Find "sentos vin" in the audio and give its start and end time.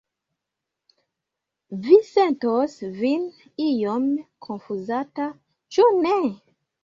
2.07-3.27